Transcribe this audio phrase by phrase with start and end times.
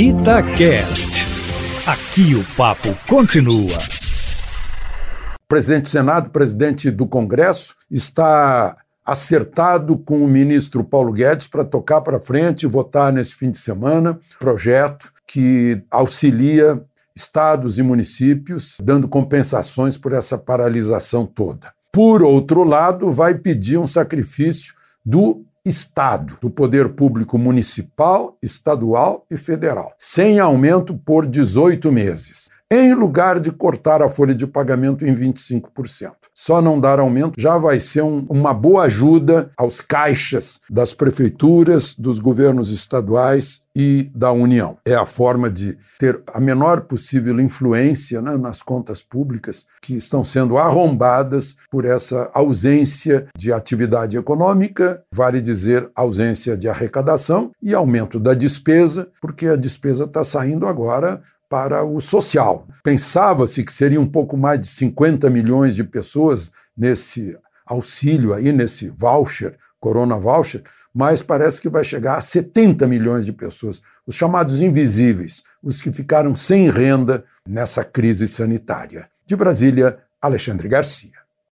[0.00, 1.26] Itacast.
[1.84, 3.78] Aqui o papo continua.
[5.48, 12.00] Presidente do Senado, presidente do Congresso, está acertado com o ministro Paulo Guedes para tocar
[12.02, 16.80] para frente e votar nesse fim de semana projeto que auxilia
[17.12, 21.72] estados e municípios, dando compensações por essa paralisação toda.
[21.92, 24.78] Por outro lado, vai pedir um sacrifício
[25.08, 32.92] do Estado, do poder público municipal, estadual e federal, sem aumento por 18 meses, em
[32.92, 36.12] lugar de cortar a folha de pagamento em 25%.
[36.34, 41.94] Só não dar aumento já vai ser um, uma boa ajuda aos caixas das prefeituras,
[41.94, 44.76] dos governos estaduais e da União.
[44.84, 50.24] É a forma de ter a menor possível influência né, nas contas públicas que estão
[50.24, 58.18] sendo arrombadas por essa ausência de atividade econômica, vale dizer, ausência de arrecadação e aumento
[58.18, 62.66] da despesa, porque a despesa está saindo agora para o social.
[62.82, 67.36] Pensava-se que seria um pouco mais de 50 milhões de pessoas nesse
[67.66, 73.32] auxílio aí, nesse voucher, Corona Voucher, mas parece que vai chegar a 70 milhões de
[73.32, 79.08] pessoas, os chamados invisíveis, os que ficaram sem renda nessa crise sanitária.
[79.24, 81.27] De Brasília, Alexandre Garcia.